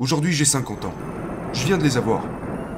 Aujourd'hui, 0.00 0.32
j'ai 0.32 0.46
50 0.46 0.86
ans. 0.86 0.94
Je 1.52 1.66
viens 1.66 1.76
de 1.76 1.82
les 1.82 1.98
avoir. 1.98 2.22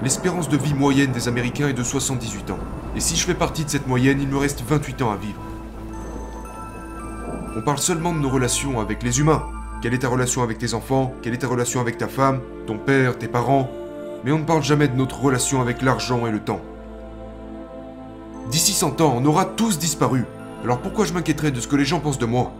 L'espérance 0.02 0.48
de 0.48 0.56
vie 0.56 0.74
moyenne 0.74 1.12
des 1.12 1.28
Américains 1.28 1.68
est 1.68 1.72
de 1.72 1.84
78 1.84 2.50
ans. 2.50 2.58
Et 2.96 3.00
si 3.00 3.14
je 3.14 3.24
fais 3.24 3.34
partie 3.34 3.64
de 3.64 3.70
cette 3.70 3.86
moyenne, 3.86 4.20
il 4.20 4.26
me 4.26 4.36
reste 4.36 4.60
28 4.68 5.02
ans 5.02 5.12
à 5.12 5.16
vivre. 5.16 5.40
On 7.56 7.62
parle 7.62 7.78
seulement 7.78 8.12
de 8.12 8.18
nos 8.18 8.28
relations 8.28 8.80
avec 8.80 9.04
les 9.04 9.20
humains. 9.20 9.44
Quelle 9.80 9.94
est 9.94 9.98
ta 9.98 10.08
relation 10.08 10.42
avec 10.42 10.58
tes 10.58 10.74
enfants? 10.74 11.14
Quelle 11.22 11.32
est 11.32 11.38
ta 11.38 11.46
relation 11.46 11.80
avec 11.80 11.96
ta 11.96 12.08
femme, 12.08 12.40
ton 12.66 12.76
père, 12.76 13.16
tes 13.16 13.28
parents? 13.28 13.70
Mais 14.24 14.32
on 14.32 14.40
ne 14.40 14.44
parle 14.44 14.64
jamais 14.64 14.88
de 14.88 14.96
notre 14.96 15.20
relation 15.20 15.60
avec 15.60 15.80
l'argent 15.80 16.26
et 16.26 16.32
le 16.32 16.40
temps. 16.40 16.60
D'ici 18.50 18.72
100 18.72 19.00
ans, 19.00 19.14
on 19.16 19.24
aura 19.26 19.44
tous 19.44 19.78
disparu. 19.78 20.24
Alors 20.64 20.80
pourquoi 20.80 21.04
je 21.04 21.12
m'inquiéterais 21.12 21.52
de 21.52 21.60
ce 21.60 21.68
que 21.68 21.76
les 21.76 21.84
gens 21.84 22.00
pensent 22.00 22.18
de 22.18 22.26
moi? 22.26 22.52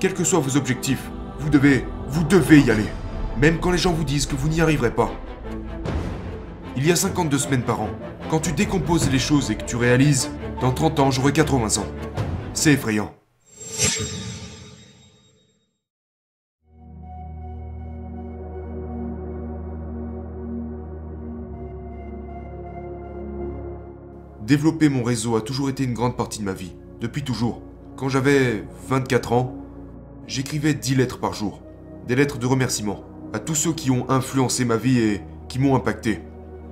Quels 0.00 0.14
que 0.14 0.24
soient 0.24 0.40
vos 0.40 0.56
objectifs, 0.56 1.10
vous 1.40 1.50
devez, 1.50 1.84
vous 2.08 2.24
devez 2.24 2.60
y 2.60 2.70
aller. 2.70 2.88
Même 3.40 3.60
quand 3.60 3.70
les 3.70 3.78
gens 3.78 3.92
vous 3.92 4.02
disent 4.02 4.26
que 4.26 4.34
vous 4.34 4.48
n'y 4.48 4.60
arriverez 4.60 4.90
pas. 4.90 5.12
Il 6.76 6.84
y 6.84 6.90
a 6.90 6.96
52 6.96 7.38
semaines 7.38 7.62
par 7.62 7.80
an. 7.80 7.90
Quand 8.30 8.40
tu 8.40 8.50
décomposes 8.50 9.08
les 9.12 9.20
choses 9.20 9.52
et 9.52 9.54
que 9.54 9.64
tu 9.64 9.76
réalises, 9.76 10.30
dans 10.60 10.72
30 10.72 10.98
ans, 10.98 11.10
j'aurai 11.12 11.32
80 11.32 11.80
ans. 11.80 11.86
C'est 12.52 12.72
effrayant. 12.72 13.14
Développer 24.42 24.88
mon 24.88 25.04
réseau 25.04 25.36
a 25.36 25.42
toujours 25.42 25.68
été 25.68 25.84
une 25.84 25.94
grande 25.94 26.16
partie 26.16 26.40
de 26.40 26.44
ma 26.44 26.54
vie. 26.54 26.72
Depuis 27.00 27.22
toujours. 27.22 27.62
Quand 27.96 28.08
j'avais 28.08 28.64
24 28.88 29.32
ans, 29.32 29.54
j'écrivais 30.26 30.74
10 30.74 30.96
lettres 30.96 31.20
par 31.20 31.34
jour. 31.34 31.62
Des 32.08 32.16
lettres 32.16 32.38
de 32.38 32.46
remerciement 32.46 33.07
à 33.32 33.38
tous 33.38 33.54
ceux 33.54 33.72
qui 33.72 33.90
ont 33.90 34.08
influencé 34.10 34.64
ma 34.64 34.76
vie 34.76 34.98
et 34.98 35.20
qui 35.48 35.58
m'ont 35.58 35.76
impacté. 35.76 36.20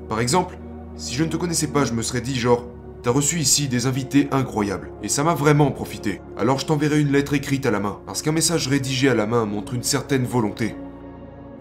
Par 0.08 0.20
exemple, 0.20 0.58
si 0.96 1.14
je 1.14 1.24
ne 1.24 1.28
te 1.28 1.36
connaissais 1.36 1.66
pas, 1.66 1.84
je 1.84 1.92
me 1.92 2.02
serais 2.02 2.20
dit 2.20 2.38
genre, 2.38 2.64
t'as 3.02 3.10
reçu 3.10 3.38
ici 3.38 3.68
des 3.68 3.86
invités 3.86 4.28
incroyables, 4.32 4.90
et 5.02 5.08
ça 5.08 5.24
m'a 5.24 5.34
vraiment 5.34 5.70
profité. 5.70 6.20
Alors 6.38 6.58
je 6.58 6.66
t'enverrai 6.66 7.00
une 7.00 7.12
lettre 7.12 7.34
écrite 7.34 7.66
à 7.66 7.70
la 7.70 7.80
main, 7.80 8.00
parce 8.06 8.22
qu'un 8.22 8.32
message 8.32 8.68
rédigé 8.68 9.08
à 9.08 9.14
la 9.14 9.26
main 9.26 9.44
montre 9.44 9.74
une 9.74 9.82
certaine 9.82 10.24
volonté. 10.24 10.74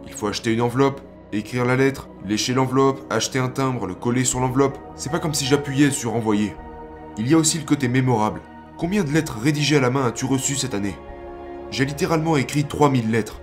Il 0.08 0.14
faut 0.14 0.28
acheter 0.28 0.54
une 0.54 0.62
enveloppe, 0.62 1.02
écrire 1.34 1.66
la 1.66 1.76
lettre, 1.76 2.10
lécher 2.26 2.54
l'enveloppe, 2.54 3.02
acheter 3.12 3.40
un 3.40 3.50
timbre, 3.50 3.88
le 3.88 3.96
coller 3.96 4.24
sur 4.24 4.40
l'enveloppe. 4.40 4.78
C'est 4.96 5.12
pas 5.12 5.20
comme 5.20 5.34
si 5.34 5.46
j'appuyais 5.46 5.92
sur 5.92 6.16
envoyer. 6.16 6.56
Il 7.18 7.28
y 7.28 7.34
a 7.34 7.38
aussi 7.38 7.58
le 7.58 7.66
côté 7.66 7.88
mémorable. 7.88 8.42
Combien 8.78 9.04
de 9.04 9.12
lettres 9.12 9.38
rédigées 9.42 9.78
à 9.78 9.82
la 9.82 9.90
main 9.90 10.06
as-tu 10.06 10.26
reçues 10.26 10.56
cette 10.56 10.74
année? 10.74 10.96
J'ai 11.72 11.86
littéralement 11.86 12.38
écrit 12.38 12.66
3000 12.66 13.10
lettres. 13.10 13.42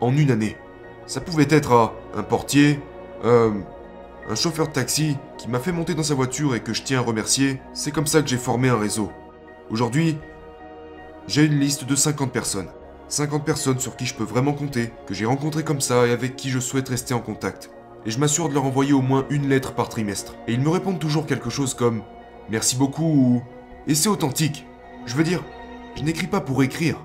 En 0.00 0.16
une 0.16 0.30
année. 0.30 0.56
Ça 1.06 1.20
pouvait 1.20 1.46
être 1.50 1.72
à 1.72 1.94
un 2.14 2.22
portier, 2.22 2.80
euh, 3.24 3.50
un 4.28 4.34
chauffeur 4.34 4.68
de 4.68 4.72
taxi 4.72 5.16
qui 5.38 5.48
m'a 5.48 5.58
fait 5.58 5.72
monter 5.72 5.94
dans 5.94 6.02
sa 6.02 6.14
voiture 6.14 6.54
et 6.54 6.60
que 6.60 6.74
je 6.74 6.82
tiens 6.82 6.98
à 6.98 7.02
remercier. 7.02 7.60
C'est 7.72 7.90
comme 7.90 8.06
ça 8.06 8.22
que 8.22 8.28
j'ai 8.28 8.36
formé 8.36 8.68
un 8.68 8.78
réseau. 8.78 9.10
Aujourd'hui, 9.70 10.18
j'ai 11.26 11.44
une 11.44 11.58
liste 11.58 11.84
de 11.84 11.94
50 11.94 12.30
personnes. 12.32 12.68
50 13.08 13.44
personnes 13.44 13.78
sur 13.78 13.96
qui 13.96 14.04
je 14.04 14.14
peux 14.14 14.24
vraiment 14.24 14.52
compter, 14.52 14.90
que 15.06 15.14
j'ai 15.14 15.24
rencontrées 15.24 15.64
comme 15.64 15.80
ça 15.80 16.06
et 16.06 16.12
avec 16.12 16.36
qui 16.36 16.50
je 16.50 16.58
souhaite 16.58 16.90
rester 16.90 17.14
en 17.14 17.20
contact. 17.20 17.70
Et 18.04 18.10
je 18.10 18.18
m'assure 18.18 18.48
de 18.48 18.54
leur 18.54 18.64
envoyer 18.64 18.92
au 18.92 19.00
moins 19.00 19.26
une 19.30 19.48
lettre 19.48 19.74
par 19.74 19.88
trimestre. 19.88 20.34
Et 20.46 20.52
ils 20.52 20.60
me 20.60 20.68
répondent 20.68 20.98
toujours 20.98 21.26
quelque 21.26 21.50
chose 21.50 21.74
comme 21.74 22.02
Merci 22.50 22.76
beaucoup 22.76 23.04
ou 23.04 23.42
Et 23.86 23.94
c'est 23.94 24.08
authentique. 24.08 24.66
Je 25.06 25.14
veux 25.14 25.24
dire, 25.24 25.42
je 25.96 26.02
n'écris 26.02 26.26
pas 26.26 26.40
pour 26.40 26.62
écrire. 26.62 26.96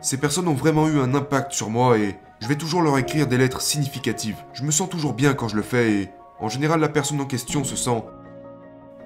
Ces 0.00 0.16
personnes 0.16 0.48
ont 0.48 0.54
vraiment 0.54 0.88
eu 0.88 0.98
un 0.98 1.14
impact 1.14 1.52
sur 1.52 1.70
moi 1.70 1.98
et 1.98 2.16
je 2.40 2.48
vais 2.48 2.56
toujours 2.56 2.80
leur 2.80 2.96
écrire 2.98 3.26
des 3.26 3.36
lettres 3.36 3.60
significatives. 3.60 4.38
Je 4.54 4.64
me 4.64 4.70
sens 4.70 4.88
toujours 4.88 5.12
bien 5.12 5.34
quand 5.34 5.48
je 5.48 5.56
le 5.56 5.62
fais 5.62 5.92
et 5.92 6.08
en 6.40 6.48
général 6.48 6.80
la 6.80 6.88
personne 6.88 7.20
en 7.20 7.26
question 7.26 7.64
se 7.64 7.76
sent 7.76 8.02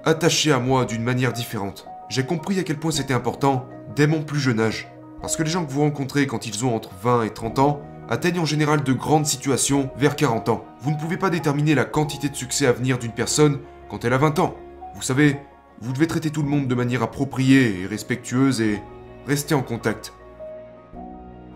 attachée 0.05 0.53
à 0.53 0.59
moi 0.59 0.85
d'une 0.85 1.03
manière 1.03 1.33
différente. 1.33 1.85
J'ai 2.07 2.25
compris 2.25 2.59
à 2.59 2.63
quel 2.63 2.77
point 2.77 2.91
c'était 2.91 3.13
important 3.13 3.67
dès 3.95 4.07
mon 4.07 4.21
plus 4.21 4.39
jeune 4.39 4.61
âge. 4.61 4.87
Parce 5.21 5.35
que 5.35 5.43
les 5.43 5.49
gens 5.49 5.65
que 5.65 5.71
vous 5.71 5.81
rencontrez 5.81 6.27
quand 6.27 6.45
ils 6.45 6.63
ont 6.63 6.75
entre 6.75 6.91
20 7.03 7.23
et 7.23 7.29
30 7.31 7.59
ans 7.59 7.81
atteignent 8.07 8.39
en 8.39 8.45
général 8.45 8.83
de 8.83 8.93
grandes 8.93 9.25
situations 9.25 9.89
vers 9.97 10.15
40 10.15 10.49
ans. 10.49 10.63
Vous 10.79 10.91
ne 10.91 10.97
pouvez 10.97 11.17
pas 11.17 11.29
déterminer 11.29 11.75
la 11.75 11.85
quantité 11.85 12.29
de 12.29 12.35
succès 12.35 12.67
à 12.67 12.71
venir 12.71 12.99
d'une 12.99 13.11
personne 13.11 13.59
quand 13.89 14.05
elle 14.05 14.13
a 14.13 14.17
20 14.17 14.39
ans. 14.39 14.55
Vous 14.93 15.01
savez, 15.01 15.37
vous 15.81 15.91
devez 15.91 16.07
traiter 16.07 16.29
tout 16.29 16.43
le 16.43 16.49
monde 16.49 16.67
de 16.67 16.75
manière 16.75 17.03
appropriée 17.03 17.81
et 17.81 17.85
respectueuse 17.85 18.61
et 18.61 18.81
rester 19.27 19.55
en 19.55 19.63
contact. 19.63 20.13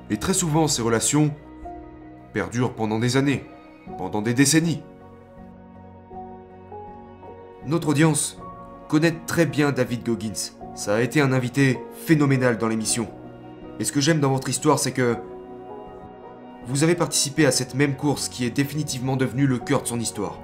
Et 0.10 0.18
très 0.18 0.34
souvent, 0.34 0.68
ces 0.68 0.82
relations 0.82 1.32
perdurent 2.34 2.74
pendant 2.74 3.00
des 3.00 3.18
années, 3.18 3.46
pendant 3.98 4.22
des 4.22 4.34
décennies. 4.34 4.82
Notre 7.66 7.90
audience 7.90 8.40
connaît 8.88 9.16
très 9.28 9.46
bien 9.46 9.72
David 9.72 10.04
Goggins. 10.04 10.54
Ça 10.76 10.96
a 10.96 11.02
été 11.02 11.22
un 11.22 11.34
invité 11.34 11.80
phénoménal 12.06 12.58
dans 12.58 12.68
l'émission. 12.68 13.08
Et 13.80 13.84
ce 13.84 13.92
que 13.92 14.02
j'aime 14.02 14.20
dans 14.20 14.32
votre 14.32 14.50
histoire, 14.50 14.80
c'est 14.80 14.92
que 14.92 15.18
vous 16.66 16.84
avez 16.84 16.96
participé 16.96 17.46
à 17.46 17.52
cette 17.52 17.76
même 17.76 17.96
course 17.96 18.30
qui 18.30 18.46
est 18.46 18.50
définitivement 18.50 19.16
devenue 19.16 19.48
le 19.48 19.58
cœur 19.58 19.82
de 19.82 19.88
son 19.88 20.00
histoire. 20.00 20.40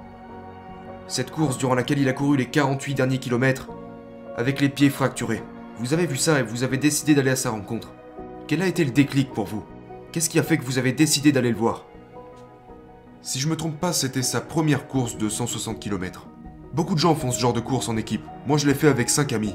Cette 1.08 1.30
course 1.30 1.58
durant 1.58 1.74
laquelle 1.74 1.98
il 1.98 2.08
a 2.08 2.12
couru 2.12 2.36
les 2.36 2.46
48 2.46 2.94
derniers 2.94 3.18
kilomètres 3.18 3.68
avec 4.36 4.60
les 4.60 4.68
pieds 4.68 4.90
fracturés. 4.90 5.42
Vous 5.78 5.94
avez 5.94 6.06
vu 6.06 6.16
ça 6.16 6.40
et 6.40 6.42
vous 6.42 6.64
avez 6.64 6.78
décidé 6.78 7.14
d'aller 7.14 7.30
à 7.30 7.36
sa 7.36 7.50
rencontre. 7.50 7.92
Quel 8.48 8.62
a 8.62 8.66
été 8.66 8.84
le 8.84 8.90
déclic 8.90 9.32
pour 9.32 9.46
vous? 9.46 9.64
Qu'est-ce 10.16 10.30
qui 10.30 10.38
a 10.38 10.42
fait 10.42 10.56
que 10.56 10.64
vous 10.64 10.78
avez 10.78 10.92
décidé 10.92 11.30
d'aller 11.30 11.50
le 11.50 11.58
voir? 11.58 11.84
Si 13.20 13.38
je 13.38 13.48
me 13.48 13.54
trompe 13.54 13.78
pas, 13.78 13.92
c'était 13.92 14.22
sa 14.22 14.40
première 14.40 14.88
course 14.88 15.18
de 15.18 15.28
160 15.28 15.78
km. 15.78 16.26
Beaucoup 16.72 16.94
de 16.94 16.98
gens 16.98 17.14
font 17.14 17.30
ce 17.30 17.38
genre 17.38 17.52
de 17.52 17.60
course 17.60 17.90
en 17.90 17.98
équipe. 17.98 18.24
Moi, 18.46 18.56
je 18.56 18.66
l'ai 18.66 18.72
fait 18.72 18.88
avec 18.88 19.10
5 19.10 19.34
amis. 19.34 19.54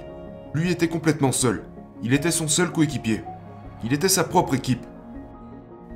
Lui 0.53 0.69
était 0.69 0.87
complètement 0.87 1.31
seul. 1.31 1.63
Il 2.03 2.13
était 2.13 2.29
son 2.29 2.47
seul 2.47 2.71
coéquipier. 2.71 3.23
Il 3.83 3.91
était 3.91 4.07
sa 4.07 4.23
propre 4.23 4.53
équipe. 4.53 4.85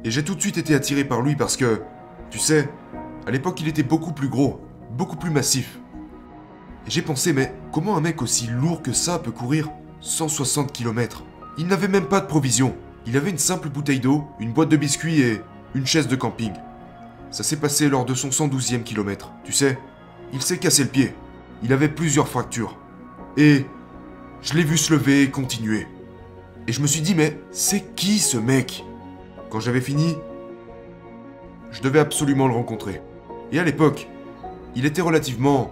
Et 0.03 0.09
j'ai 0.09 0.23
tout 0.23 0.33
de 0.33 0.41
suite 0.41 0.57
été 0.57 0.73
attiré 0.73 1.03
par 1.03 1.21
lui 1.21 1.35
parce 1.35 1.57
que, 1.57 1.83
tu 2.31 2.39
sais, 2.39 2.67
à 3.27 3.29
l'époque 3.29 3.61
il 3.61 3.67
était 3.67 3.83
beaucoup 3.83 4.13
plus 4.13 4.29
gros, 4.29 4.61
beaucoup 4.97 5.15
plus 5.15 5.29
massif. 5.29 5.77
Et 6.87 6.89
j'ai 6.89 7.03
pensé, 7.03 7.33
mais 7.33 7.53
comment 7.71 7.95
un 7.97 8.01
mec 8.01 8.19
aussi 8.23 8.47
lourd 8.47 8.81
que 8.81 8.93
ça 8.93 9.19
peut 9.19 9.29
courir 9.29 9.69
160 10.01 10.71
km 10.71 11.23
Il 11.59 11.67
n'avait 11.67 11.87
même 11.87 12.07
pas 12.07 12.19
de 12.19 12.25
provisions. 12.25 12.75
Il 13.07 13.17
avait 13.17 13.29
une 13.29 13.37
simple 13.37 13.69
bouteille 13.69 13.99
d'eau, 13.99 14.25
une 14.39 14.51
boîte 14.51 14.69
de 14.69 14.77
biscuits 14.77 15.21
et 15.21 15.41
une 15.75 15.85
chaise 15.85 16.07
de 16.07 16.15
camping. 16.15 16.53
Ça 17.29 17.43
s'est 17.43 17.57
passé 17.57 17.87
lors 17.89 18.05
de 18.05 18.13
son 18.13 18.29
112e 18.29 18.83
kilomètre. 18.83 19.31
Tu 19.43 19.51
sais, 19.51 19.77
il 20.33 20.41
s'est 20.41 20.57
cassé 20.57 20.83
le 20.83 20.89
pied. 20.89 21.13
Il 21.63 21.71
avait 21.73 21.89
plusieurs 21.89 22.27
fractures. 22.27 22.77
Et 23.37 23.65
je 24.41 24.53
l'ai 24.53 24.63
vu 24.63 24.77
se 24.77 24.93
lever 24.93 25.21
et 25.21 25.29
continuer. 25.29 25.87
Et 26.67 26.71
je 26.71 26.81
me 26.81 26.87
suis 26.87 27.01
dit, 27.01 27.13
mais 27.13 27.39
c'est 27.51 27.95
qui 27.95 28.19
ce 28.19 28.37
mec? 28.37 28.83
Quand 29.49 29.59
j'avais 29.59 29.81
fini, 29.81 30.15
je 31.71 31.81
devais 31.81 31.99
absolument 31.99 32.47
le 32.47 32.53
rencontrer. 32.53 33.01
Et 33.51 33.59
à 33.59 33.63
l'époque, 33.63 34.07
il 34.75 34.85
était 34.85 35.01
relativement 35.01 35.71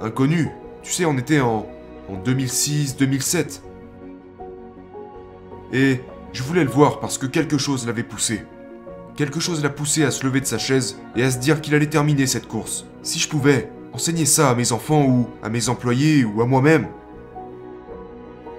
inconnu. 0.00 0.48
Tu 0.82 0.92
sais, 0.92 1.04
on 1.04 1.16
était 1.18 1.40
en, 1.40 1.66
en 2.08 2.16
2006-2007. 2.24 3.60
Et 5.72 6.00
je 6.36 6.42
voulais 6.42 6.64
le 6.64 6.70
voir 6.70 7.00
parce 7.00 7.16
que 7.16 7.24
quelque 7.24 7.56
chose 7.56 7.86
l'avait 7.86 8.02
poussé. 8.02 8.42
Quelque 9.16 9.40
chose 9.40 9.62
l'a 9.62 9.70
poussé 9.70 10.04
à 10.04 10.10
se 10.10 10.22
lever 10.22 10.42
de 10.42 10.44
sa 10.44 10.58
chaise 10.58 10.98
et 11.16 11.22
à 11.22 11.30
se 11.30 11.38
dire 11.38 11.62
qu'il 11.62 11.74
allait 11.74 11.86
terminer 11.86 12.26
cette 12.26 12.46
course. 12.46 12.84
Si 13.02 13.18
je 13.18 13.26
pouvais 13.26 13.70
enseigner 13.94 14.26
ça 14.26 14.50
à 14.50 14.54
mes 14.54 14.70
enfants 14.70 15.06
ou 15.06 15.30
à 15.42 15.48
mes 15.48 15.70
employés 15.70 16.26
ou 16.26 16.42
à 16.42 16.44
moi-même, 16.44 16.88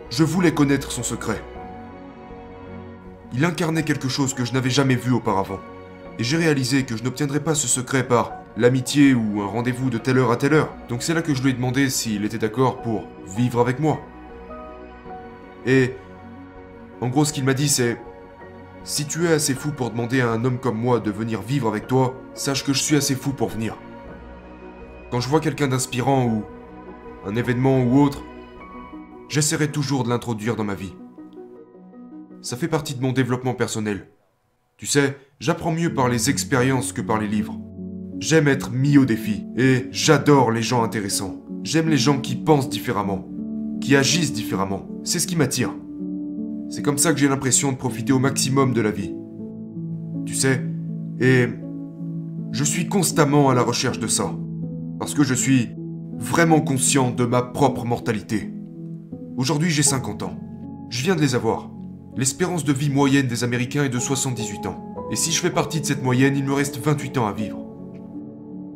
je 0.10 0.24
voulais 0.24 0.56
connaître 0.56 0.92
son 0.92 1.04
secret. 1.04 1.40
Il 3.34 3.46
incarnait 3.46 3.84
quelque 3.84 4.10
chose 4.10 4.34
que 4.34 4.44
je 4.44 4.54
n'avais 4.54 4.72
jamais 4.72 4.96
vu 4.96 5.12
auparavant. 5.12 5.60
Et 6.18 6.24
j'ai 6.24 6.38
réalisé 6.38 6.82
que 6.82 6.98
je 6.98 7.04
n'obtiendrais 7.04 7.42
pas 7.42 7.54
ce 7.54 7.68
secret 7.68 8.08
par 8.08 8.32
l'amitié 8.58 9.14
ou 9.14 9.44
un 9.44 9.46
rendez-vous 9.46 9.92
de 9.92 10.00
telle 10.00 10.18
heure 10.18 10.32
à 10.32 10.38
telle 10.38 10.56
heure. 10.56 10.74
Donc 10.90 11.04
c'est 11.04 11.14
là 11.14 11.22
que 11.22 11.36
je 11.36 11.44
lui 11.44 11.52
ai 11.52 11.54
demandé 11.54 11.92
s'il 11.92 12.26
était 12.26 12.40
d'accord 12.40 12.82
pour 12.82 13.04
vivre 13.38 13.60
avec 13.60 13.80
moi. 13.80 14.02
Et 15.68 15.94
en 17.02 17.10
gros 17.10 17.26
ce 17.26 17.34
qu'il 17.34 17.44
m'a 17.44 17.54
dit 17.54 17.70
c'est 17.70 17.98
si 18.88 19.06
tu 19.06 19.26
es 19.26 19.34
assez 19.34 19.54
fou 19.54 19.72
pour 19.72 19.92
demander 19.92 20.22
à 20.22 20.32
un 20.32 20.46
homme 20.46 20.60
comme 20.60 20.80
moi 20.80 21.02
de 21.02 21.12
venir 21.12 21.42
vivre 21.42 21.68
avec 21.68 21.88
toi, 21.88 22.16
sache 22.34 22.64
que 22.64 22.72
je 22.72 22.82
suis 22.82 22.96
assez 22.96 23.16
fou 23.16 23.34
pour 23.34 23.50
venir. 23.50 23.76
Quand 25.12 25.20
je 25.20 25.28
vois 25.28 25.42
quelqu'un 25.42 25.68
d'inspirant 25.68 26.26
ou 26.26 26.46
un 27.26 27.36
événement 27.36 27.84
ou 27.84 28.00
autre, 28.00 28.24
j'essaierai 29.28 29.70
toujours 29.72 30.06
de 30.06 30.10
l'introduire 30.10 30.56
dans 30.56 30.64
ma 30.64 30.74
vie. 30.74 30.94
Ça 32.42 32.56
fait 32.56 32.70
partie 32.70 32.96
de 32.96 33.02
mon 33.02 33.12
développement 33.12 33.56
personnel. 33.56 34.08
Tu 34.78 34.86
sais, 34.86 35.18
j'apprends 35.42 35.74
mieux 35.74 35.94
par 35.94 36.08
les 36.08 36.30
expériences 36.30 36.94
que 36.94 37.02
par 37.02 37.20
les 37.20 37.28
livres. 37.28 37.60
J'aime 38.20 38.48
être 38.48 38.72
mis 38.72 38.98
au 38.98 39.04
défi 39.04 39.44
et 39.58 39.88
j'adore 39.92 40.52
les 40.52 40.62
gens 40.62 40.82
intéressants. 40.82 41.44
J'aime 41.64 41.90
les 41.90 41.98
gens 41.98 42.22
qui 42.22 42.36
pensent 42.36 42.70
différemment, 42.70 43.28
qui 43.82 43.98
agissent 43.98 44.32
différemment. 44.32 44.88
C'est 45.04 45.20
ce 45.20 45.28
qui 45.28 45.36
m'attire. 45.36 45.74
C'est 46.70 46.82
comme 46.82 46.98
ça 46.98 47.14
que 47.14 47.20
j'ai 47.20 47.30
l'impression 47.30 47.72
de 47.72 47.78
profiter 47.78 48.12
au 48.12 48.20
maximum 48.20 48.74
de 48.74 48.82
la 48.82 48.92
vie. 48.92 49.14
Tu 50.26 50.36
sais, 50.36 50.62
Et 51.20 51.48
je 52.52 52.64
suis 52.64 52.88
constamment 52.88 53.50
à 53.50 53.56
la 53.56 53.62
recherche 53.62 54.00
de 54.00 54.08
ça. 54.08 54.36
Parce 55.00 55.14
que 55.14 55.24
je 55.24 55.34
suis 55.34 55.70
vraiment 56.18 56.62
conscient 56.62 57.12
de 57.12 57.26
ma 57.26 57.42
propre 57.42 57.86
mortalité. 57.86 58.52
Aujourd'hui, 59.38 59.70
j'ai 59.70 59.84
50 59.84 60.24
ans. 60.24 60.40
Je 60.90 61.04
viens 61.04 61.16
de 61.16 61.22
les 61.22 61.36
avoir. 61.36 61.70
L'espérance 62.16 62.64
de 62.64 62.74
vie 62.74 62.90
moyenne 62.90 63.28
des 63.28 63.44
Américains 63.44 63.84
est 63.84 63.90
de 63.90 64.00
78 64.00 64.66
ans. 64.66 64.96
Et 65.12 65.16
si 65.16 65.32
je 65.32 65.40
fais 65.40 65.52
partie 65.52 65.80
de 65.80 65.86
cette 65.86 66.04
moyenne, 66.04 66.36
il 66.36 66.44
me 66.44 66.54
reste 66.54 66.78
28 66.78 67.18
ans 67.20 67.28
à 67.28 67.34
vivre. 67.34 67.60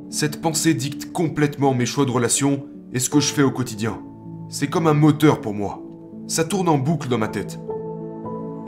Cette 0.10 0.42
pensée 0.42 0.74
dicte 0.74 1.12
complètement 1.12 1.74
mes 1.74 1.86
choix 1.86 2.06
de 2.06 2.12
relation 2.12 2.66
et 2.94 3.00
ce 3.00 3.10
que 3.10 3.20
je 3.20 3.34
fais 3.34 3.44
au 3.44 3.52
quotidien. 3.52 4.02
C'est 4.50 4.68
comme 4.68 4.88
un 4.88 4.94
moteur 4.94 5.42
pour 5.42 5.54
moi. 5.54 5.82
Ça 6.28 6.44
tourne 6.44 6.70
en 6.70 6.78
boucle 6.78 7.08
dans 7.10 7.18
ma 7.18 7.28
tête. 7.28 7.60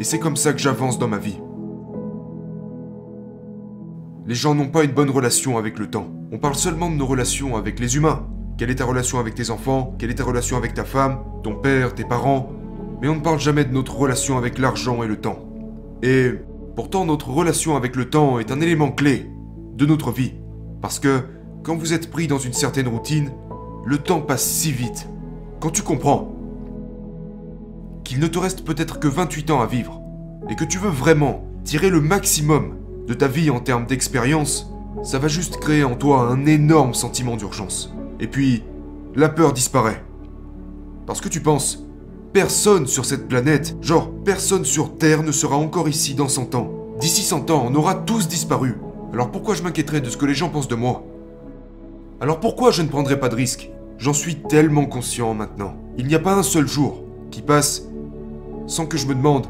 Et 0.03 0.05
c'est 0.05 0.19
comme 0.19 0.35
ça 0.35 0.51
que 0.51 0.59
j'avance 0.59 0.99
dans 0.99 1.07
ma 1.07 1.17
vie. 1.17 1.39
Les 4.27 4.35
gens 4.35 4.53
n'ont 4.53 4.67
pas 4.67 4.83
une 4.83 4.91
bonne 4.91 5.09
relation 5.09 5.57
avec 5.57 5.79
le 5.79 5.89
temps. 5.89 6.07
On 6.33 6.39
parle 6.39 6.55
seulement 6.55 6.89
de 6.89 6.95
nos 6.95 7.05
relations 7.05 7.55
avec 7.55 7.79
les 7.79 7.95
humains. 7.95 8.27
Quelle 8.57 8.69
est 8.69 8.75
ta 8.75 8.83
relation 8.83 9.17
avec 9.17 9.33
tes 9.33 9.49
enfants? 9.49 9.95
Quelle 9.97 10.11
est 10.11 10.15
ta 10.15 10.25
relation 10.25 10.57
avec 10.57 10.73
ta 10.73 10.83
femme, 10.83 11.19
ton 11.41 11.55
père, 11.55 11.95
tes 11.95 12.03
parents? 12.03 12.51
Mais 13.01 13.07
on 13.07 13.15
ne 13.15 13.21
parle 13.21 13.39
jamais 13.39 13.63
de 13.63 13.71
notre 13.71 13.95
relation 13.95 14.37
avec 14.37 14.59
l'argent 14.59 15.03
et 15.03 15.07
le 15.07 15.21
temps. 15.21 15.39
Et 16.01 16.31
pourtant 16.75 17.05
notre 17.05 17.29
relation 17.29 17.77
avec 17.77 17.95
le 17.95 18.09
temps 18.09 18.39
est 18.39 18.51
un 18.51 18.59
élément 18.59 18.91
clé 18.91 19.31
de 19.73 19.85
notre 19.85 20.11
vie. 20.11 20.33
Parce 20.81 20.99
que 20.99 21.21
quand 21.63 21.77
vous 21.77 21.93
êtes 21.93 22.11
pris 22.11 22.27
dans 22.27 22.39
une 22.39 22.51
certaine 22.51 22.89
routine, 22.89 23.31
le 23.85 23.97
temps 23.99 24.19
passe 24.19 24.43
si 24.43 24.73
vite. 24.73 25.07
Quand 25.61 25.69
tu 25.69 25.81
comprends 25.81 26.32
qu'il 28.03 28.19
ne 28.19 28.27
te 28.27 28.39
reste 28.39 28.65
peut-être 28.65 28.99
que 28.99 29.07
28 29.07 29.51
ans 29.51 29.61
à 29.61 29.65
vivre, 29.65 30.01
et 30.49 30.55
que 30.55 30.63
tu 30.63 30.77
veux 30.77 30.89
vraiment 30.89 31.43
tirer 31.63 31.89
le 31.89 32.01
maximum 32.01 32.75
de 33.07 33.13
ta 33.13 33.27
vie 33.27 33.49
en 33.49 33.59
termes 33.59 33.85
d'expérience, 33.85 34.69
ça 35.03 35.19
va 35.19 35.27
juste 35.27 35.57
créer 35.57 35.83
en 35.83 35.95
toi 35.95 36.21
un 36.29 36.45
énorme 36.45 36.93
sentiment 36.93 37.35
d'urgence. 37.35 37.93
Et 38.19 38.27
puis, 38.27 38.63
la 39.15 39.29
peur 39.29 39.53
disparaît. 39.53 40.03
Parce 41.05 41.21
que 41.21 41.29
tu 41.29 41.41
penses, 41.41 41.83
personne 42.31 42.87
sur 42.87 43.05
cette 43.05 43.27
planète, 43.27 43.75
genre 43.81 44.09
personne 44.23 44.65
sur 44.65 44.97
Terre 44.97 45.23
ne 45.23 45.31
sera 45.31 45.57
encore 45.57 45.89
ici 45.89 46.15
dans 46.15 46.29
100 46.29 46.55
ans. 46.55 46.71
D'ici 46.99 47.21
100 47.21 47.49
ans, 47.51 47.65
on 47.67 47.75
aura 47.75 47.95
tous 47.95 48.27
disparu. 48.27 48.77
Alors 49.11 49.29
pourquoi 49.29 49.55
je 49.55 49.63
m'inquiéterais 49.63 50.01
de 50.01 50.09
ce 50.09 50.17
que 50.17 50.25
les 50.25 50.33
gens 50.33 50.49
pensent 50.49 50.67
de 50.67 50.75
moi? 50.75 51.03
Alors 52.21 52.39
pourquoi 52.39 52.71
je 52.71 52.81
ne 52.81 52.87
prendrais 52.87 53.19
pas 53.19 53.29
de 53.29 53.35
risque 53.35 53.69
J'en 53.97 54.13
suis 54.13 54.35
tellement 54.35 54.85
conscient 54.85 55.33
maintenant. 55.33 55.75
Il 55.97 56.07
n'y 56.07 56.15
a 56.15 56.19
pas 56.19 56.33
un 56.33 56.43
seul 56.43 56.67
jour 56.67 57.03
qui 57.29 57.41
passe 57.41 57.83
sans 58.67 58.85
que 58.85 58.97
je 58.97 59.07
me 59.07 59.15
demande 59.15 59.47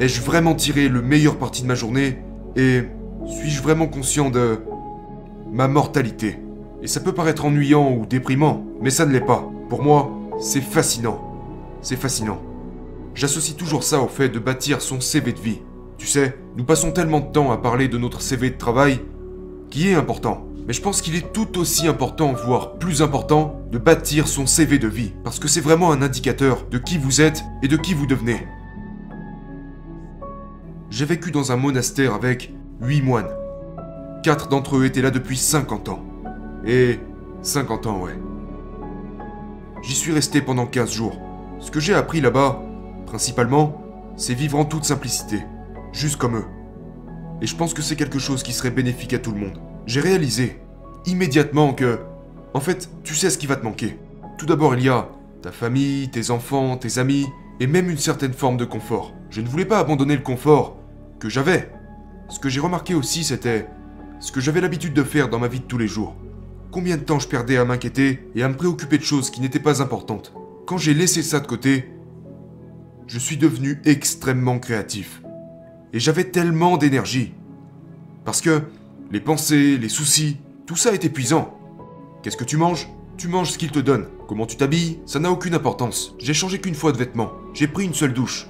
Ai-je 0.00 0.20
vraiment 0.20 0.54
tiré 0.54 0.88
le 0.88 1.02
meilleur 1.02 1.36
parti 1.36 1.62
de 1.62 1.68
ma 1.68 1.74
journée 1.74 2.18
Et 2.56 2.82
suis-je 3.26 3.62
vraiment 3.62 3.86
conscient 3.86 4.30
de 4.30 4.58
ma 5.50 5.68
mortalité? 5.68 6.38
Et 6.82 6.88
ça 6.88 7.00
peut 7.00 7.12
paraître 7.12 7.44
ennuyant 7.44 7.92
ou 7.92 8.06
déprimant, 8.06 8.64
mais 8.80 8.90
ça 8.90 9.06
ne 9.06 9.12
l'est 9.12 9.20
pas. 9.20 9.48
Pour 9.68 9.82
moi, 9.82 10.10
c'est 10.40 10.60
fascinant. 10.60 11.20
C'est 11.80 11.96
fascinant. 11.96 12.40
J'associe 13.14 13.56
toujours 13.56 13.84
ça 13.84 14.00
au 14.00 14.08
fait 14.08 14.28
de 14.28 14.38
bâtir 14.38 14.82
son 14.82 15.00
CV 15.00 15.32
de 15.32 15.38
vie. 15.40 15.60
Tu 15.98 16.06
sais, 16.06 16.36
nous 16.56 16.64
passons 16.64 16.90
tellement 16.90 17.20
de 17.20 17.30
temps 17.30 17.52
à 17.52 17.58
parler 17.58 17.86
de 17.86 17.98
notre 17.98 18.20
CV 18.22 18.50
de 18.50 18.58
travail, 18.58 19.00
qui 19.70 19.88
est 19.88 19.94
important. 19.94 20.46
Mais 20.66 20.72
je 20.72 20.80
pense 20.80 21.02
qu'il 21.02 21.16
est 21.16 21.32
tout 21.32 21.58
aussi 21.58 21.88
important, 21.88 22.32
voire 22.32 22.74
plus 22.74 23.02
important, 23.02 23.60
de 23.72 23.78
bâtir 23.78 24.28
son 24.28 24.46
CV 24.46 24.78
de 24.78 24.86
vie, 24.86 25.12
parce 25.24 25.38
que 25.38 25.48
c'est 25.48 25.60
vraiment 25.60 25.90
un 25.90 26.02
indicateur 26.02 26.66
de 26.70 26.78
qui 26.78 26.98
vous 26.98 27.20
êtes 27.20 27.42
et 27.62 27.68
de 27.68 27.76
qui 27.76 27.94
vous 27.94 28.06
devenez. 28.06 28.46
J'ai 30.90 31.04
vécu 31.04 31.30
dans 31.30 31.50
un 31.50 31.56
monastère 31.56 32.14
avec 32.14 32.54
huit 32.80 33.02
moines. 33.02 33.30
Quatre 34.22 34.48
d'entre 34.48 34.76
eux 34.76 34.84
étaient 34.84 35.02
là 35.02 35.10
depuis 35.10 35.36
50 35.36 35.88
ans. 35.88 36.04
Et 36.64 37.00
50 37.42 37.86
ans, 37.86 38.00
ouais. 38.02 38.18
J'y 39.82 39.94
suis 39.94 40.12
resté 40.12 40.40
pendant 40.40 40.66
15 40.66 40.92
jours. 40.92 41.18
Ce 41.58 41.72
que 41.72 41.80
j'ai 41.80 41.94
appris 41.94 42.20
là-bas, 42.20 42.62
principalement, 43.06 43.82
c'est 44.16 44.34
vivre 44.34 44.58
en 44.58 44.64
toute 44.64 44.84
simplicité, 44.84 45.42
juste 45.92 46.16
comme 46.16 46.36
eux. 46.36 46.46
Et 47.40 47.46
je 47.46 47.56
pense 47.56 47.74
que 47.74 47.82
c'est 47.82 47.96
quelque 47.96 48.20
chose 48.20 48.44
qui 48.44 48.52
serait 48.52 48.70
bénéfique 48.70 49.14
à 49.14 49.18
tout 49.18 49.32
le 49.32 49.40
monde. 49.40 49.58
J'ai 49.86 50.00
réalisé, 50.00 50.60
immédiatement, 51.06 51.74
que, 51.74 51.98
en 52.54 52.60
fait, 52.60 52.88
tu 53.02 53.14
sais 53.14 53.30
ce 53.30 53.38
qui 53.38 53.46
va 53.46 53.56
te 53.56 53.64
manquer. 53.64 53.98
Tout 54.38 54.46
d'abord, 54.46 54.74
il 54.74 54.84
y 54.84 54.88
a 54.88 55.08
ta 55.42 55.50
famille, 55.50 56.08
tes 56.10 56.30
enfants, 56.30 56.76
tes 56.76 56.98
amis, 56.98 57.26
et 57.58 57.66
même 57.66 57.90
une 57.90 57.98
certaine 57.98 58.32
forme 58.32 58.56
de 58.56 58.64
confort. 58.64 59.12
Je 59.30 59.40
ne 59.40 59.48
voulais 59.48 59.64
pas 59.64 59.78
abandonner 59.78 60.16
le 60.16 60.22
confort 60.22 60.76
que 61.18 61.28
j'avais. 61.28 61.70
Ce 62.28 62.38
que 62.38 62.48
j'ai 62.48 62.60
remarqué 62.60 62.94
aussi, 62.94 63.24
c'était 63.24 63.66
ce 64.20 64.30
que 64.30 64.40
j'avais 64.40 64.60
l'habitude 64.60 64.94
de 64.94 65.02
faire 65.02 65.28
dans 65.28 65.38
ma 65.38 65.48
vie 65.48 65.60
de 65.60 65.64
tous 65.64 65.78
les 65.78 65.88
jours. 65.88 66.14
Combien 66.70 66.96
de 66.96 67.02
temps 67.02 67.18
je 67.18 67.28
perdais 67.28 67.56
à 67.56 67.64
m'inquiéter 67.64 68.30
et 68.34 68.42
à 68.42 68.48
me 68.48 68.56
préoccuper 68.56 68.98
de 68.98 69.02
choses 69.02 69.30
qui 69.30 69.40
n'étaient 69.40 69.58
pas 69.58 69.82
importantes. 69.82 70.32
Quand 70.66 70.78
j'ai 70.78 70.94
laissé 70.94 71.22
ça 71.22 71.40
de 71.40 71.46
côté, 71.46 71.90
je 73.08 73.18
suis 73.18 73.36
devenu 73.36 73.80
extrêmement 73.84 74.58
créatif. 74.58 75.22
Et 75.92 75.98
j'avais 75.98 76.24
tellement 76.24 76.78
d'énergie. 76.78 77.34
Parce 78.24 78.40
que 78.40 78.62
les 79.12 79.20
pensées, 79.20 79.76
les 79.76 79.90
soucis, 79.90 80.38
tout 80.64 80.74
ça 80.74 80.94
est 80.94 81.04
épuisant. 81.04 81.58
Qu'est-ce 82.22 82.38
que 82.38 82.44
tu 82.44 82.56
manges? 82.56 82.88
Tu 83.18 83.28
manges 83.28 83.50
ce 83.50 83.58
qu'il 83.58 83.70
te 83.70 83.78
donne. 83.78 84.06
Comment 84.26 84.46
tu 84.46 84.56
t'habilles? 84.56 85.00
Ça 85.04 85.18
n'a 85.18 85.30
aucune 85.30 85.54
importance. 85.54 86.14
J'ai 86.18 86.32
changé 86.32 86.58
qu'une 86.58 86.74
fois 86.74 86.92
de 86.92 86.96
vêtements. 86.96 87.32
J'ai 87.52 87.66
pris 87.66 87.84
une 87.84 87.92
seule 87.92 88.14
douche. 88.14 88.46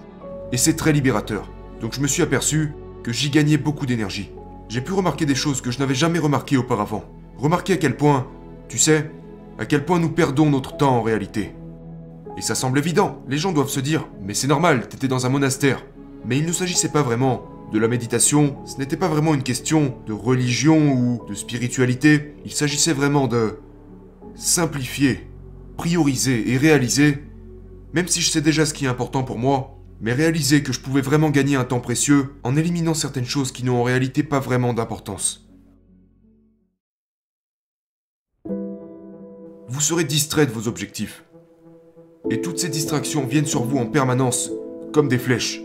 Et 0.53 0.57
c'est 0.57 0.77
très 0.77 0.93
libérateur. 0.93 1.51
Donc 1.81 1.95
je 1.95 2.01
me 2.01 2.07
suis 2.07 2.23
aperçu 2.23 2.75
que 3.03 3.13
j'y 3.13 3.29
gagnais 3.29 3.57
beaucoup 3.57 3.87
d'énergie. 3.87 4.31
J'ai 4.69 4.81
pu 4.81 4.93
remarquer 4.93 5.27
des 5.27 5.35
choses 5.35 5.61
que 5.61 5.73
je 5.73 5.81
n'avais 5.81 5.97
jamais 5.97 6.21
remarquées 6.21 6.57
auparavant. 6.57 7.03
Remarquer 7.39 7.73
à 7.73 7.79
quel 7.79 7.97
point, 7.97 8.29
tu 8.69 8.79
sais, 8.79 9.11
à 9.59 9.67
quel 9.67 9.85
point 9.85 9.99
nous 9.99 10.11
perdons 10.11 10.49
notre 10.49 10.77
temps 10.77 10.97
en 10.97 11.03
réalité. 11.03 11.57
Et 12.39 12.41
ça 12.41 12.55
semble 12.55 12.79
évident, 12.79 13.21
les 13.29 13.37
gens 13.37 13.51
doivent 13.51 13.69
se 13.69 13.81
dire, 13.81 14.07
mais 14.23 14.33
c'est 14.33 14.47
normal, 14.47 14.89
t'étais 14.89 15.09
dans 15.09 15.27
un 15.27 15.29
monastère. 15.29 15.85
Mais 16.25 16.39
il 16.39 16.47
ne 16.47 16.53
s'agissait 16.53 16.93
pas 16.93 17.03
vraiment 17.03 17.43
de 17.73 17.79
la 17.79 17.89
méditation, 17.89 18.57
ce 18.67 18.77
n'était 18.77 18.99
pas 18.99 19.09
vraiment 19.09 19.33
une 19.33 19.43
question 19.43 19.97
de 20.07 20.13
religion 20.13 20.93
ou 20.93 21.25
de 21.27 21.35
spiritualité, 21.35 22.35
il 22.45 22.53
s'agissait 22.53 22.93
vraiment 22.93 23.27
de 23.27 23.59
simplifier, 24.35 25.27
prioriser 25.79 26.53
et 26.53 26.59
réaliser, 26.59 27.25
même 27.95 28.09
si 28.09 28.21
je 28.21 28.31
sais 28.31 28.43
déjà 28.43 28.67
ce 28.67 28.75
qui 28.75 28.85
est 28.85 28.89
important 28.89 29.23
pour 29.23 29.39
moi, 29.39 29.79
mais 30.03 30.13
réaliser 30.13 30.63
que 30.63 30.73
je 30.73 30.81
pouvais 30.81 31.01
vraiment 31.01 31.31
gagner 31.31 31.57
un 31.57 31.65
temps 31.65 31.81
précieux 31.81 32.35
en 32.43 32.57
éliminant 32.57 32.95
certaines 32.95 33.25
choses 33.25 33.53
qui 33.53 33.65
n'ont 33.65 33.81
en 33.81 33.85
réalité 33.85 34.23
pas 34.23 34.41
vraiment 34.41 34.75
d'importance. 34.75 35.49
Vous 39.69 39.81
serez 39.81 40.05
distrait 40.05 40.45
de 40.45 40.53
vos 40.53 40.69
objectifs. 40.69 41.25
Et 42.31 42.43
toutes 42.43 42.59
ces 42.59 42.69
distractions 42.69 43.27
viennent 43.27 43.47
sur 43.47 43.65
vous 43.65 43.79
en 43.79 43.87
permanence, 43.87 44.51
comme 44.93 45.09
des 45.09 45.19
flèches. 45.19 45.63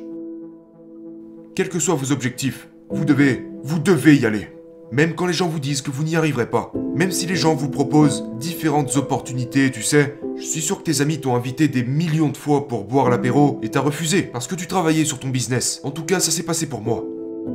Quels 1.57 1.69
que 1.69 1.79
soient 1.79 1.95
vos 1.95 2.11
objectifs, 2.11 2.69
vous 2.91 3.03
devez, 3.03 3.43
vous 3.63 3.79
devez 3.79 4.15
y 4.15 4.27
aller. 4.27 4.47
Même 4.91 5.15
quand 5.15 5.25
les 5.25 5.33
gens 5.33 5.47
vous 5.47 5.59
disent 5.59 5.81
que 5.81 5.89
vous 5.89 6.03
n'y 6.03 6.15
arriverez 6.15 6.47
pas. 6.47 6.71
Même 6.93 7.09
si 7.09 7.25
les 7.25 7.35
gens 7.35 7.55
vous 7.55 7.67
proposent 7.67 8.25
différentes 8.39 8.95
opportunités, 8.95 9.71
tu 9.71 9.81
sais. 9.81 10.19
Je 10.35 10.43
suis 10.43 10.61
sûr 10.61 10.77
que 10.77 10.83
tes 10.83 11.01
amis 11.01 11.19
t'ont 11.19 11.35
invité 11.35 11.67
des 11.67 11.81
millions 11.81 12.29
de 12.29 12.37
fois 12.37 12.67
pour 12.67 12.83
boire 12.83 13.09
l'apéro 13.09 13.59
et 13.63 13.69
t'as 13.69 13.79
refusé 13.79 14.21
parce 14.21 14.45
que 14.45 14.53
tu 14.53 14.67
travaillais 14.67 15.03
sur 15.03 15.17
ton 15.17 15.29
business. 15.29 15.81
En 15.83 15.89
tout 15.89 16.05
cas, 16.05 16.19
ça 16.19 16.29
s'est 16.29 16.43
passé 16.43 16.67
pour 16.67 16.81
moi. 16.81 17.03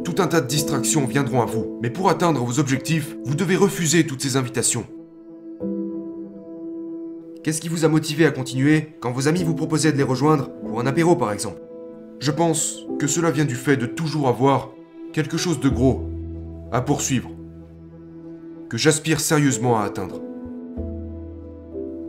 Tout 0.04 0.16
un 0.18 0.26
tas 0.26 0.40
de 0.40 0.48
distractions 0.48 1.06
viendront 1.06 1.40
à 1.40 1.46
vous. 1.46 1.78
Mais 1.80 1.90
pour 1.90 2.10
atteindre 2.10 2.44
vos 2.44 2.58
objectifs, 2.58 3.16
vous 3.24 3.36
devez 3.36 3.54
refuser 3.54 4.04
toutes 4.04 4.22
ces 4.22 4.36
invitations. 4.36 4.84
Qu'est-ce 7.44 7.60
qui 7.60 7.68
vous 7.68 7.84
a 7.84 7.88
motivé 7.88 8.26
à 8.26 8.32
continuer 8.32 8.94
quand 8.98 9.12
vos 9.12 9.28
amis 9.28 9.44
vous 9.44 9.54
proposaient 9.54 9.92
de 9.92 9.96
les 9.96 10.02
rejoindre 10.02 10.50
pour 10.66 10.80
un 10.80 10.86
apéro 10.86 11.14
par 11.14 11.30
exemple? 11.30 11.60
Je 12.22 12.30
pense 12.30 12.86
que 13.00 13.08
cela 13.08 13.32
vient 13.32 13.44
du 13.44 13.56
fait 13.56 13.76
de 13.76 13.84
toujours 13.84 14.28
avoir 14.28 14.70
quelque 15.12 15.36
chose 15.36 15.58
de 15.58 15.68
gros 15.68 16.08
à 16.70 16.80
poursuivre, 16.80 17.28
que 18.68 18.78
j'aspire 18.78 19.18
sérieusement 19.18 19.80
à 19.80 19.82
atteindre. 19.82 20.22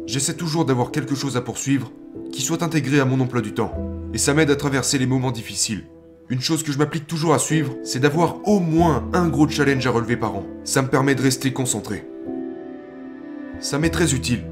J'essaie 0.06 0.36
toujours 0.36 0.66
d'avoir 0.66 0.92
quelque 0.92 1.16
chose 1.16 1.36
à 1.36 1.42
poursuivre 1.42 1.92
qui 2.32 2.44
soit 2.44 2.62
intégré 2.62 3.00
à 3.00 3.06
mon 3.06 3.20
emploi 3.22 3.42
du 3.42 3.56
temps, 3.56 3.74
et 4.14 4.20
ça 4.20 4.36
m'aide 4.36 4.52
à 4.52 4.56
traverser 4.56 5.00
les 5.00 5.08
moments 5.08 5.32
difficiles. 5.32 5.86
Une 6.30 6.42
chose 6.42 6.62
que 6.62 6.72
je 6.72 6.78
m'applique 6.78 7.08
toujours 7.08 7.34
à 7.34 7.40
suivre, 7.40 7.74
c'est 7.82 8.00
d'avoir 8.00 8.48
au 8.48 8.60
moins 8.60 9.10
un 9.14 9.30
gros 9.30 9.50
challenge 9.50 9.88
à 9.88 9.90
relever 9.90 10.16
par 10.16 10.36
an. 10.36 10.46
Ça 10.64 10.84
me 10.84 10.90
permet 10.90 11.16
de 11.16 11.24
rester 11.24 11.52
concentré. 11.54 12.08
Ça 13.60 13.80
m'est 13.80 13.90
très 13.90 14.14
utile. 14.14 14.44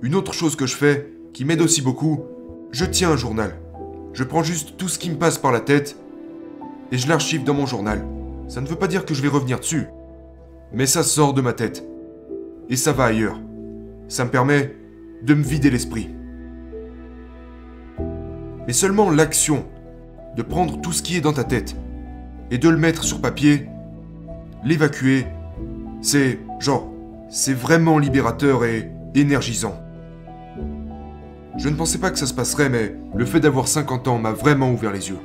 Une 0.00 0.14
autre 0.14 0.32
chose 0.32 0.54
que 0.54 0.66
je 0.66 0.76
fais, 0.76 1.12
qui 1.32 1.44
m'aide 1.44 1.60
aussi 1.60 1.82
beaucoup, 1.82 2.22
je 2.70 2.84
tiens 2.84 3.10
un 3.10 3.16
journal. 3.16 3.65
Je 4.16 4.24
prends 4.24 4.42
juste 4.42 4.78
tout 4.78 4.88
ce 4.88 4.98
qui 4.98 5.10
me 5.10 5.16
passe 5.16 5.36
par 5.36 5.52
la 5.52 5.60
tête 5.60 5.94
et 6.90 6.96
je 6.96 7.06
l'archive 7.06 7.44
dans 7.44 7.52
mon 7.52 7.66
journal. 7.66 8.02
Ça 8.48 8.62
ne 8.62 8.66
veut 8.66 8.76
pas 8.76 8.86
dire 8.88 9.04
que 9.04 9.12
je 9.12 9.20
vais 9.20 9.28
revenir 9.28 9.60
dessus. 9.60 9.88
Mais 10.72 10.86
ça 10.86 11.02
sort 11.02 11.34
de 11.34 11.42
ma 11.42 11.52
tête. 11.52 11.86
Et 12.70 12.76
ça 12.76 12.94
va 12.94 13.04
ailleurs. 13.04 13.38
Ça 14.08 14.24
me 14.24 14.30
permet 14.30 14.74
de 15.22 15.34
me 15.34 15.42
vider 15.42 15.68
l'esprit. 15.68 16.08
Mais 18.66 18.72
seulement 18.72 19.10
l'action 19.10 19.66
de 20.34 20.40
prendre 20.40 20.80
tout 20.80 20.92
ce 20.92 21.02
qui 21.02 21.18
est 21.18 21.20
dans 21.20 21.34
ta 21.34 21.44
tête 21.44 21.76
et 22.50 22.56
de 22.56 22.70
le 22.70 22.78
mettre 22.78 23.04
sur 23.04 23.20
papier, 23.20 23.68
l'évacuer, 24.64 25.26
c'est 26.00 26.38
genre, 26.58 26.90
c'est 27.28 27.52
vraiment 27.52 27.98
libérateur 27.98 28.64
et 28.64 28.90
énergisant. 29.14 29.78
Je 31.58 31.70
ne 31.70 31.74
pensais 31.74 31.98
pas 31.98 32.10
que 32.10 32.18
ça 32.18 32.26
se 32.26 32.34
passerait, 32.34 32.68
mais 32.68 32.94
le 33.14 33.24
fait 33.24 33.40
d'avoir 33.40 33.66
50 33.66 34.08
ans 34.08 34.18
m'a 34.18 34.32
vraiment 34.32 34.70
ouvert 34.70 34.92
les 34.92 35.08
yeux. 35.08 35.18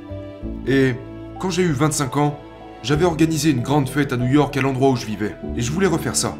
Et 0.66 0.94
quand 1.38 1.50
j'ai 1.50 1.62
eu 1.62 1.72
25 1.72 2.16
ans, 2.16 2.38
j'avais 2.82 3.04
organisé 3.04 3.50
une 3.50 3.60
grande 3.60 3.88
fête 3.88 4.12
à 4.12 4.16
New 4.16 4.32
York 4.32 4.56
à 4.56 4.62
l'endroit 4.62 4.90
où 4.90 4.96
je 4.96 5.04
vivais, 5.04 5.36
et 5.56 5.60
je 5.60 5.70
voulais 5.70 5.86
refaire 5.86 6.16
ça. 6.16 6.36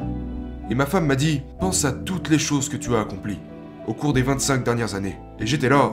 Et 0.71 0.75
ma 0.75 0.87
femme 0.87 1.07
m'a 1.07 1.15
dit, 1.15 1.43
pense 1.61 1.85
à 1.85 1.93
toutes 1.93 2.31
les 2.31 2.39
choses 2.39 2.71
que 2.71 2.79
tu 2.79 2.95
as 2.95 3.01
accomplies 3.01 3.39
au 3.87 3.93
cours 3.93 4.15
des 4.15 4.23
25 4.23 4.65
dernières 4.65 4.95
années. 4.95 5.19
Et 5.39 5.47
j'étais 5.47 5.69
là, 5.69 5.93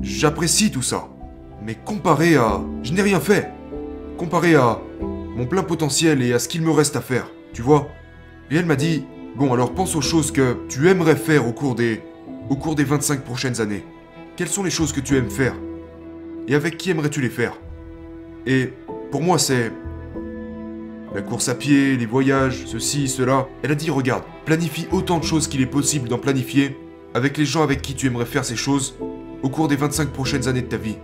j'apprécie 0.00 0.72
tout 0.72 0.82
ça. 0.82 1.08
Mais 1.64 1.76
comparé 1.76 2.34
à... 2.34 2.60
Je 2.82 2.92
n'ai 2.92 3.02
rien 3.02 3.20
fait. 3.20 3.52
Comparé 4.18 4.56
à 4.56 4.80
mon 5.36 5.46
plein 5.46 5.62
potentiel 5.62 6.22
et 6.22 6.32
à 6.32 6.40
ce 6.40 6.48
qu'il 6.48 6.62
me 6.62 6.70
reste 6.70 6.96
à 6.96 7.00
faire, 7.00 7.30
tu 7.52 7.62
vois. 7.62 7.88
Et 8.50 8.56
elle 8.56 8.66
m'a 8.66 8.76
dit, 8.76 9.04
bon 9.36 9.52
alors 9.52 9.72
pense 9.72 9.94
aux 9.94 10.00
choses 10.00 10.32
que 10.32 10.56
tu 10.68 10.88
aimerais 10.88 11.16
faire 11.16 11.46
au 11.46 11.52
cours 11.52 11.76
des... 11.76 12.02
au 12.48 12.56
cours 12.56 12.74
des 12.74 12.84
25 12.84 13.22
prochaines 13.22 13.60
années. 13.60 13.84
Quelles 14.36 14.48
sont 14.48 14.62
les 14.62 14.70
choses 14.70 14.92
que 14.92 15.00
tu 15.00 15.16
aimes 15.16 15.30
faire? 15.30 15.54
Et 16.48 16.54
avec 16.54 16.76
qui 16.76 16.90
aimerais-tu 16.90 17.20
les 17.20 17.30
faire? 17.30 17.54
Et 18.46 18.72
pour 19.10 19.22
moi 19.22 19.38
c'est... 19.38 19.72
La 21.14 21.20
course 21.20 21.50
à 21.50 21.54
pied, 21.54 21.98
les 21.98 22.06
voyages, 22.06 22.64
ceci, 22.64 23.06
cela. 23.06 23.46
Elle 23.62 23.72
a 23.72 23.74
dit 23.74 23.90
regarde, 23.90 24.24
planifie 24.46 24.86
autant 24.92 25.18
de 25.18 25.24
choses 25.24 25.46
qu'il 25.46 25.60
est 25.60 25.66
possible 25.66 26.08
d'en 26.08 26.16
planifier 26.16 26.76
avec 27.12 27.36
les 27.36 27.44
gens 27.44 27.62
avec 27.62 27.82
qui 27.82 27.94
tu 27.94 28.06
aimerais 28.06 28.24
faire 28.24 28.46
ces 28.46 28.56
choses 28.56 28.94
au 29.42 29.50
cours 29.50 29.68
des 29.68 29.76
25 29.76 30.08
prochaines 30.08 30.48
années 30.48 30.62
de 30.62 30.68
ta 30.68 30.78
vie. 30.78 30.96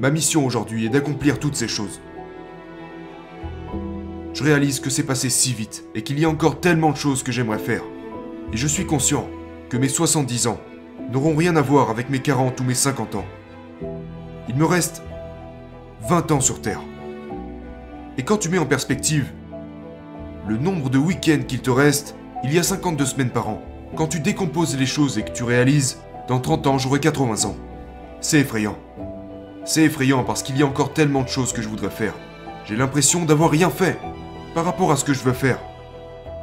Ma 0.00 0.10
mission 0.10 0.44
aujourd'hui 0.44 0.86
est 0.86 0.88
d'accomplir 0.88 1.38
toutes 1.38 1.54
ces 1.54 1.68
choses. 1.68 2.00
Je 4.32 4.42
réalise 4.42 4.80
que 4.80 4.90
c'est 4.90 5.04
passé 5.04 5.30
si 5.30 5.52
vite 5.52 5.84
et 5.94 6.02
qu'il 6.02 6.18
y 6.18 6.24
a 6.24 6.28
encore 6.28 6.60
tellement 6.60 6.90
de 6.90 6.96
choses 6.96 7.22
que 7.22 7.30
j'aimerais 7.30 7.60
faire. 7.60 7.84
Et 8.52 8.56
je 8.56 8.66
suis 8.66 8.86
conscient 8.86 9.30
que 9.68 9.76
mes 9.76 9.88
70 9.88 10.48
ans 10.48 10.60
n'auront 11.10 11.36
rien 11.36 11.56
à 11.56 11.62
voir 11.62 11.90
avec 11.90 12.10
mes 12.10 12.20
40 12.20 12.60
ou 12.60 12.64
mes 12.64 12.74
50 12.74 13.14
ans. 13.14 13.24
Il 14.48 14.56
me 14.56 14.64
reste 14.64 15.02
20 16.08 16.32
ans 16.32 16.40
sur 16.40 16.60
Terre. 16.60 16.80
Et 18.18 18.22
quand 18.22 18.36
tu 18.38 18.48
mets 18.48 18.58
en 18.58 18.66
perspective 18.66 19.32
le 20.46 20.58
nombre 20.58 20.90
de 20.90 20.98
week-ends 20.98 21.42
qu'il 21.46 21.60
te 21.60 21.70
reste, 21.70 22.16
il 22.42 22.52
y 22.52 22.58
a 22.58 22.62
52 22.62 23.06
semaines 23.06 23.30
par 23.30 23.48
an. 23.48 23.62
Quand 23.96 24.08
tu 24.08 24.20
décomposes 24.20 24.76
les 24.76 24.86
choses 24.86 25.18
et 25.18 25.22
que 25.22 25.32
tu 25.32 25.44
réalises, 25.44 25.98
dans 26.28 26.40
30 26.40 26.66
ans 26.66 26.78
j'aurai 26.78 27.00
80 27.00 27.48
ans. 27.48 27.56
C'est 28.20 28.40
effrayant. 28.40 28.76
C'est 29.64 29.84
effrayant 29.84 30.24
parce 30.24 30.42
qu'il 30.42 30.58
y 30.58 30.62
a 30.62 30.66
encore 30.66 30.92
tellement 30.92 31.22
de 31.22 31.28
choses 31.28 31.52
que 31.52 31.62
je 31.62 31.68
voudrais 31.68 31.90
faire. 31.90 32.14
J'ai 32.66 32.76
l'impression 32.76 33.24
d'avoir 33.24 33.50
rien 33.50 33.70
fait 33.70 33.98
par 34.54 34.64
rapport 34.64 34.92
à 34.92 34.96
ce 34.96 35.04
que 35.04 35.14
je 35.14 35.22
veux 35.22 35.32
faire. 35.32 35.58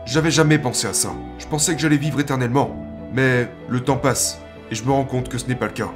J'avais 0.06 0.32
jamais 0.32 0.58
pensé 0.58 0.88
à 0.88 0.94
ça. 0.94 1.14
Je 1.38 1.46
pensais 1.46 1.76
que 1.76 1.82
j'allais 1.82 1.98
vivre 1.98 2.20
éternellement. 2.20 2.91
Mais 3.14 3.50
le 3.70 3.80
temps 3.82 3.98
passe 3.98 4.40
et 4.70 4.76
je 4.76 4.84
me 4.86 4.92
rends 4.92 5.04
compte 5.06 5.30
que 5.30 5.38
ce 5.38 5.48
n'est 5.48 5.56
pas 5.56 5.68
le 5.68 5.74
cas. 5.74 5.92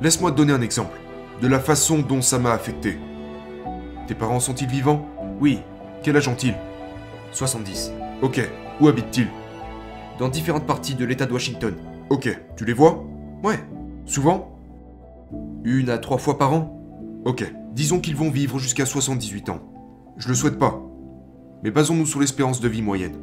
Laisse-moi 0.00 0.30
te 0.30 0.36
donner 0.36 0.52
un 0.52 0.60
exemple 0.60 0.98
de 1.40 1.48
la 1.48 1.58
façon 1.60 1.98
dont 2.00 2.20
ça 2.22 2.38
m'a 2.38 2.52
affecté. 2.52 2.98
Tes 4.06 4.14
parents 4.14 4.40
sont-ils 4.40 4.68
vivants? 4.68 5.06
Oui, 5.40 5.60
Quel 6.02 6.16
âge 6.16 6.28
ont-ils? 6.28 6.54
70. 7.32 7.92
Ok. 8.22 8.40
Où 8.80 8.88
habitent-ils? 8.88 9.28
Dans 10.18 10.28
différentes 10.28 10.66
parties 10.66 10.94
de 10.94 11.04
l'État 11.04 11.26
de 11.26 11.32
Washington. 11.32 11.74
Ok. 12.10 12.28
Tu 12.56 12.64
les 12.64 12.72
vois? 12.72 13.04
Ouais, 13.42 13.58
Souvent? 14.04 14.52
Une 15.64 15.90
à 15.90 15.98
trois 15.98 16.18
fois 16.18 16.38
par 16.38 16.52
an. 16.52 16.80
Ok. 17.24 17.44
Disons 17.72 17.98
qu'ils 17.98 18.14
vont 18.16 18.30
vivre 18.30 18.58
jusqu'à 18.58 18.86
78 18.86 19.48
ans. 19.48 19.58
Je 20.16 20.28
le 20.28 20.34
souhaite 20.34 20.58
pas. 20.58 20.80
Mais 21.64 21.70
basons-nous 21.72 22.06
sur 22.06 22.20
l'espérance 22.20 22.60
de 22.60 22.68
vie 22.68 22.82
moyenne. 22.82 23.16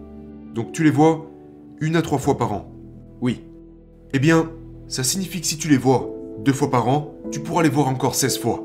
Donc 0.53 0.73
tu 0.73 0.83
les 0.83 0.91
vois? 0.91 1.25
Une 1.83 1.97
à 1.97 2.01
trois 2.01 2.17
fois 2.17 2.37
par 2.37 2.53
an. 2.53 2.71
Oui, 3.21 3.43
Eh 4.13 4.19
bien, 4.19 4.51
ça 4.87 5.03
signifie 5.03 5.41
que 5.41 5.47
si 5.47 5.57
tu 5.57 5.67
les 5.67 5.77
vois 5.77 6.09
deux 6.39 6.53
fois 6.53 6.69
par 6.69 6.87
an, 6.87 7.13
tu 7.31 7.39
pourras 7.39 7.63
les 7.63 7.69
voir 7.69 7.87
encore 7.87 8.15
16 8.15 8.37
fois. 8.39 8.63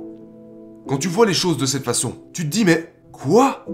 Quand 0.87 0.98
tu 0.98 1.08
vois 1.08 1.26
les 1.26 1.34
choses 1.34 1.58
de 1.58 1.66
cette 1.66 1.84
façon, 1.84 2.12
tu 2.32 2.44
te 2.44 2.48
dis 2.48 2.64
mais 2.64 2.92
quoi? 3.12 3.64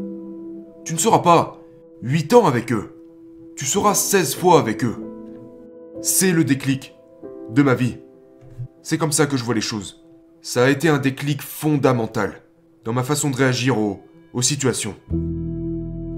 Tu 0.85 0.95
ne 0.95 0.99
seras 0.99 1.19
pas 1.21 1.59
8 2.03 2.33
ans 2.35 2.47
avec 2.47 2.73
eux. 2.73 2.95
Tu 3.57 3.65
seras 3.67 3.95
16 3.95 4.35
fois 4.35 4.59
avec 4.59 4.85
eux. 4.85 4.97
C'est 6.01 6.33
le 6.33 6.45
déclic 6.45 6.95
de 7.51 7.63
ma 7.63 7.75
vie. 7.75 7.97
C'est 8.83 8.99
comme 8.99 9.13
ça 9.13 9.27
que 9.27 9.37
je 9.37 9.45
vois 9.45 9.55
les 9.55 9.61
choses. 9.61 10.05
Ça 10.43 10.65
a 10.65 10.71
été 10.71 10.89
un 10.89 10.99
déclic 10.99 11.43
fondamental 11.43 12.43
dans 12.85 12.93
ma 12.93 13.03
façon 13.03 13.31
de 13.31 13.37
réagir 13.37 13.79
aux, 13.79 14.01
aux 14.33 14.43
situations. 14.43 14.95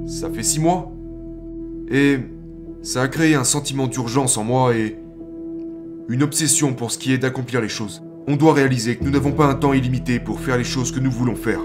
Ça 0.06 0.30
fait 0.30 0.42
6 0.42 0.60
mois. 0.60 0.92
Et 1.90 2.18
ça 2.86 3.02
a 3.02 3.08
créé 3.08 3.34
un 3.34 3.42
sentiment 3.42 3.88
d'urgence 3.88 4.36
en 4.36 4.44
moi 4.44 4.76
et 4.76 4.96
une 6.08 6.22
obsession 6.22 6.72
pour 6.72 6.92
ce 6.92 6.98
qui 6.98 7.12
est 7.12 7.18
d'accomplir 7.18 7.60
les 7.60 7.68
choses. 7.68 8.00
On 8.28 8.36
doit 8.36 8.54
réaliser 8.54 8.94
que 8.94 9.02
nous 9.02 9.10
n'avons 9.10 9.32
pas 9.32 9.48
un 9.48 9.56
temps 9.56 9.72
illimité 9.72 10.20
pour 10.20 10.38
faire 10.38 10.56
les 10.56 10.62
choses 10.62 10.92
que 10.92 11.00
nous 11.00 11.10
voulons 11.10 11.34
faire. 11.34 11.58